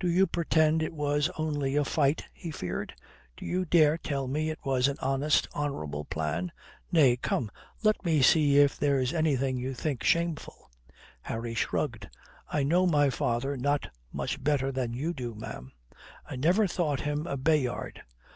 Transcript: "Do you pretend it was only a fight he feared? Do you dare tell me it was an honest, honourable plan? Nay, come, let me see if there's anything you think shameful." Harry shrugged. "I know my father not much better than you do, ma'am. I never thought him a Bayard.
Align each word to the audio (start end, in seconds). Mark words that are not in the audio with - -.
"Do 0.00 0.08
you 0.10 0.26
pretend 0.26 0.82
it 0.82 0.92
was 0.92 1.30
only 1.38 1.76
a 1.76 1.84
fight 1.84 2.24
he 2.34 2.50
feared? 2.50 2.92
Do 3.36 3.44
you 3.46 3.64
dare 3.64 3.96
tell 3.96 4.26
me 4.26 4.50
it 4.50 4.58
was 4.64 4.88
an 4.88 4.96
honest, 5.00 5.46
honourable 5.54 6.06
plan? 6.06 6.50
Nay, 6.90 7.16
come, 7.16 7.52
let 7.84 8.04
me 8.04 8.20
see 8.20 8.58
if 8.58 8.76
there's 8.76 9.14
anything 9.14 9.56
you 9.58 9.72
think 9.72 10.02
shameful." 10.02 10.72
Harry 11.22 11.54
shrugged. 11.54 12.08
"I 12.48 12.64
know 12.64 12.84
my 12.84 13.10
father 13.10 13.56
not 13.56 13.86
much 14.12 14.42
better 14.42 14.72
than 14.72 14.92
you 14.92 15.14
do, 15.14 15.36
ma'am. 15.36 15.70
I 16.28 16.34
never 16.34 16.66
thought 16.66 17.02
him 17.02 17.28
a 17.28 17.36
Bayard. 17.36 18.02